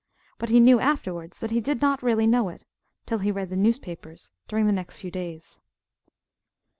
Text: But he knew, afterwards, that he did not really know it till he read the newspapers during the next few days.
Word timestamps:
But 0.39 0.49
he 0.49 0.59
knew, 0.59 0.79
afterwards, 0.79 1.37
that 1.41 1.51
he 1.51 1.61
did 1.61 1.79
not 1.79 2.01
really 2.01 2.25
know 2.25 2.49
it 2.49 2.65
till 3.05 3.19
he 3.19 3.29
read 3.31 3.51
the 3.51 3.55
newspapers 3.55 4.31
during 4.47 4.65
the 4.65 4.73
next 4.73 4.97
few 4.97 5.11
days. 5.11 5.59